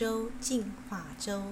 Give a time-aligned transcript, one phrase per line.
[0.00, 1.42] 周进化周，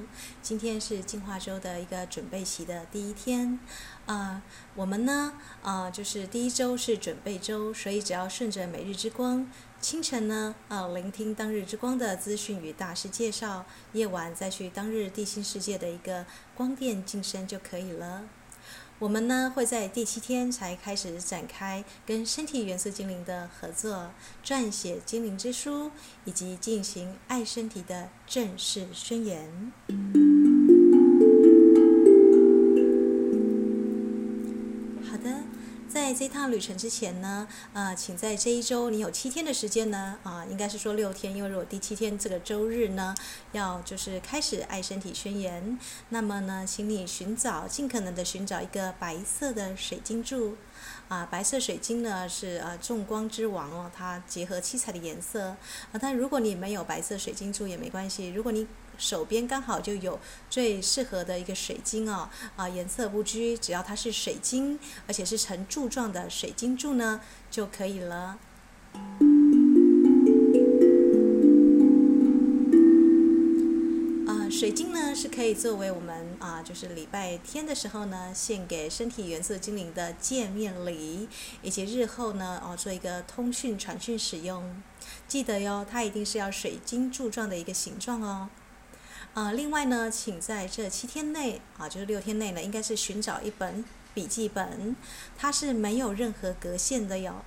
[0.40, 3.60] 今天是进化周的一个准备期的第一天。
[4.06, 4.40] 呃，
[4.74, 9.46] 我们呢，呃，就是第一周是准备周，所以只要顺着每日之光，
[9.82, 16.24] 清晨呢，呃，聆听当日之光的资讯与大师介绍，夜晚再去当日地心世界的一个
[16.54, 18.22] 光电净身就可以了。
[18.98, 24.10] 我们呢，会在第七天才开始展开跟身体元素精灵的合作，
[24.44, 25.92] 撰写精灵之书，
[26.24, 30.27] 以及进行爱身体的正式宣言。
[35.88, 43.14] 在这趟旅程之前呢，呃，请在这一周你有七天的时间呢，啊、应该是说六天，因为如果第七天这个周日呢，
[43.52, 45.78] 要就是开始爱身体宣言，
[46.10, 50.56] 那么呢，请你寻找尽可能的寻找一个白色的水晶柱，
[51.08, 55.56] 啊、白色水晶呢是呃众光之王哦，它结合七彩的颜色，
[55.92, 58.66] 啊、但如果你没有白色水晶柱也没关系，如果你
[58.98, 60.18] 手边刚好就有
[60.50, 68.38] 最适合的一个水晶哦，啊，颜色不拘，只要它是水晶，而且是呈柱状的水晶柱呢，就可以了。
[74.26, 81.28] 啊，水晶呢是可以作为我们啊，就是礼拜天的时候呢，献给身体元素精灵的见面礼，
[81.62, 84.82] 以及日后呢，哦，做一个通讯传讯使用。
[85.26, 88.50] 记得哟，它一定是要水晶柱状的一个形状哦。
[89.38, 94.96] 啊，另外呢，请在这七天内啊，就是六天内呢，应该是寻找一本笔记本，
[95.36, 97.44] 它是没有任何格线的哟，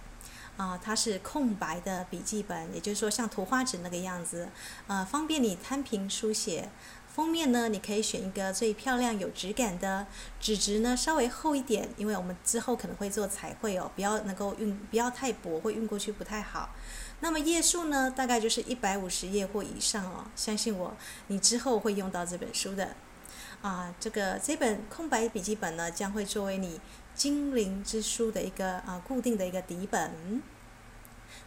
[0.56, 4.48] 啊，它是空白的笔记本，也就是说像图画纸那个样子，
[4.88, 6.70] 啊，方便你摊平书写。
[7.14, 10.08] 封面呢，你可以选一个最漂亮、有质感的
[10.39, 16.70] 纸质呢，稍微厚一点，因为我们之后可能会做彩绘哦，不要能够运，不要太薄，会运过去不太好。
[17.21, 20.26] 那么页数呢，大概就是一百五十页或以上哦。
[20.36, 20.95] 相信我，
[21.27, 22.95] 你之后会用到这本书的。
[23.61, 26.80] 啊，这个这本空白笔记本呢，将会作为你
[27.14, 30.42] 精灵之书的一个啊固定的一个底本。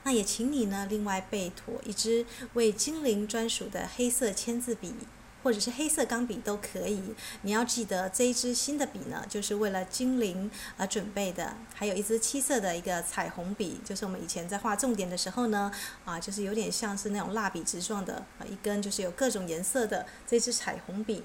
[0.05, 4.95] 那也请你呢，另外备妥一支为精灵专属的黑色签字笔。
[5.45, 11.55] 或者是黑色钢笔都可以，你要记得这一支新的笔呢，就是为了精灵而准备的。
[11.75, 15.71] 还有一支七色的一个彩虹笔，就是我们以前在画重点的时候呢，
[16.07, 21.23] 啊，就是有点像是那种蜡笔直状的啊，一根就是有各种颜色的这支彩虹笔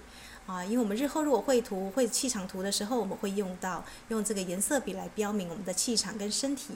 [0.50, 6.74] 啊，因为我们日后如果绘图、绘气场图的时候，我们会用到用这个颜色笔来标明我们的气场跟身体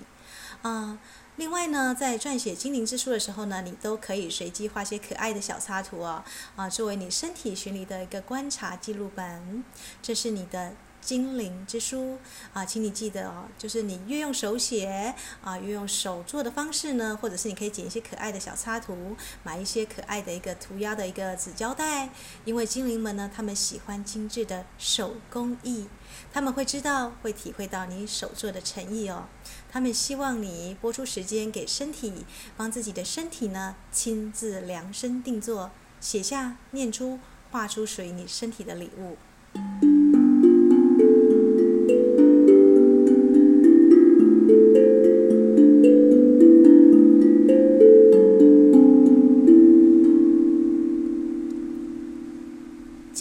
[0.61, 0.99] 啊。
[1.37, 6.23] 另外呢，在撰写精灵之书的时候呢，你都可以随机画些可爱的小插图哦，
[6.55, 9.63] 啊，作为你身体巡礼的一个观察记录本。
[10.03, 10.73] 这是你的
[11.03, 12.17] 精灵之书
[12.53, 22.09] 啊，请你记得哦，就是你越用手写啊，越用手做的方式呢，或者是你可以剪一些可爱的小插图，买一些可爱的一个涂鸦的一个纸胶带，
[22.45, 25.87] 因为精灵们呢，他们喜欢精致的手工艺。
[26.31, 29.25] 他们会知道，会体会到你手做的诚意哦。
[29.71, 32.25] 他们希望你拨出时间给身体，
[32.55, 37.19] 帮自己的身体呢亲自量身定做，写下、念出、
[37.51, 39.17] 画出属于你身体的礼物。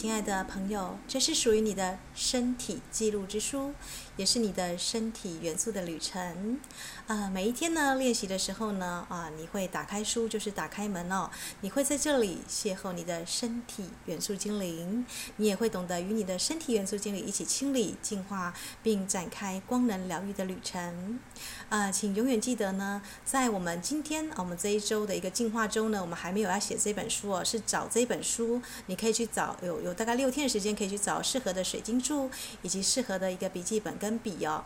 [0.03, 3.73] 亲爱的朋友，这是属于你的身体记录之书，
[4.17, 6.59] 也是你的身体元素的旅程。
[7.07, 11.31] 呃，每一天呢，练习的时候呢，啊，你会打开书，就是打开门哦。
[11.61, 18.53] 你会在这里邂逅你的身体元素精灵，你也会懂得与你的身体元素精灵一起清理、净化，
[18.83, 21.21] 并展开光能疗愈的旅程。
[21.69, 29.92] 啊、呃，请永远记得呢，在我们今天我们这一周的一个进化周呢，我们还没有要写这本书哦，是找这本书，你可以去找有有。
[29.95, 32.31] 大概六天的时间，可以去找适合的水晶柱，
[32.63, 34.65] 以及适合的一个笔记本跟笔哦。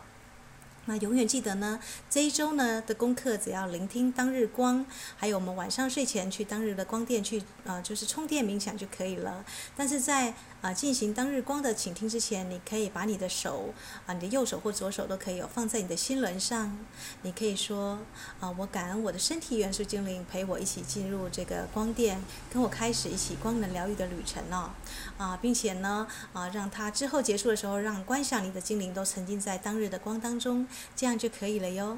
[0.87, 1.79] 那永远记得呢，
[2.09, 4.85] 这一周呢的功课，只要聆听当日光，
[5.17, 9.45] 还有我们晚上睡前去当日的光电去，呃，就是充电冥想就可以了。
[9.75, 13.73] 但是在啊，进行当日光的倾听之前，你可以把你的手
[14.05, 16.77] 啊，你的右手或左手都可以有放在你的心轮上。
[17.21, 17.99] 你可以说
[18.39, 22.19] 啊，我感恩我的身体元素精灵陪我一起进入这个光电，
[22.51, 24.71] 跟我开始一起光能疗愈的旅程哦。
[25.17, 31.97] 啊，并且呢啊，让它之后结束的时候，让观想你的精灵都沉浸在当日的光当中，这样就可以了哟。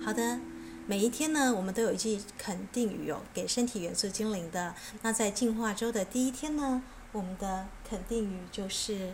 [0.00, 0.40] 好的
[0.86, 4.74] 每一天，呢，我们都有一句肯定语哦，给身体元素精灵的。
[5.02, 6.82] 那在进化周的第一天呢，
[7.12, 9.12] 我们的肯定语就是：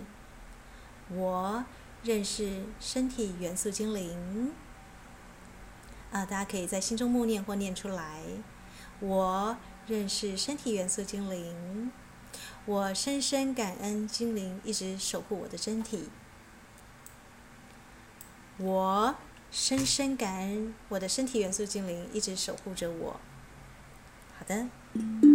[1.11, 1.65] 我
[2.05, 4.53] 认识身体元素精灵。
[6.13, 8.21] 啊，大家可以在心中默念或念出来。
[9.01, 9.57] 我
[9.87, 11.91] 认识身体元素精灵，
[12.67, 16.09] 我深深感恩精灵一直守护我的身体。
[18.59, 19.17] 我
[19.51, 23.21] 深深感恩我的身体元素精灵一直守护着我。
[24.39, 25.34] 好的。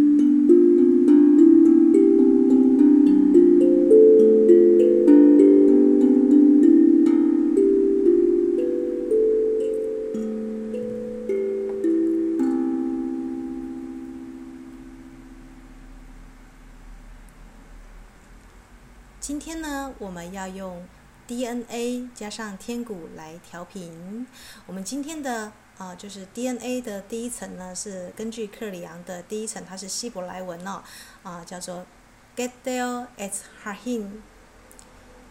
[19.30, 20.84] 今天呢，我们要用
[21.28, 24.26] DNA 加上天鼓来调频。
[24.66, 30.82] 我们今天的啊、就是 DNA 的第一层呢，是根据克里昂的第一层，它是希伯来文哦，
[31.22, 31.86] 啊、叫做
[32.34, 33.30] g e t d e l et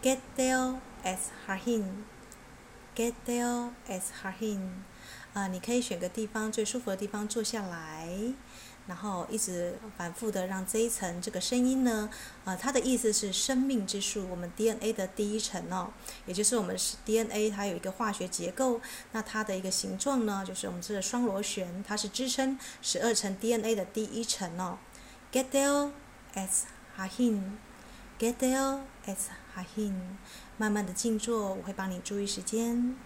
[0.02, 4.60] Hahin，Gedel et Hahin，Gedel et Hahin，
[5.34, 8.08] 啊，你可以选个地方最舒服的地方坐下来。
[8.86, 12.10] 然后一直反复的让这一层这个声音呢，
[12.44, 15.90] 呃，它的意思是生命之树，我们 DNA 的第一层哦，
[16.26, 18.80] 也就是我们 DNA，它有一个化学结构，
[19.12, 24.78] 那它的一个形状呢，就是我们这个双螺旋，它是支撑十二层 DNA 的第一层哦。
[25.32, 25.92] Gadol
[26.34, 26.64] es
[26.98, 29.94] Hahin，Gadol es Hahin，
[30.56, 32.96] 慢慢的静坐，我会帮你注意时间。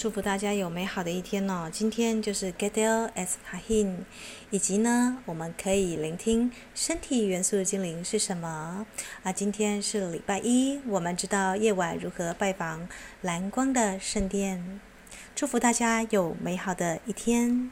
[0.00, 1.68] 祝福大家有美好的一天哦。
[1.70, 3.96] 今天就是 g e t e l as Hahin，
[4.48, 8.86] 以及呢，我们可以聆听身体元素的精灵是什么。
[9.22, 12.88] 啊，今天是礼拜一，我们知道夜晚如何拜访
[13.20, 14.80] 蓝光的圣殿。
[15.34, 17.70] 祝福大家有美好的一天。